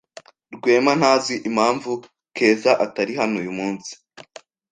Rwema 0.55 0.91
ntazi 0.99 1.35
impamvu 1.49 1.91
Keza 2.35 2.71
atari 2.85 3.11
hano 3.19 3.35
uyu 3.41 3.53
munsi. 3.59 3.91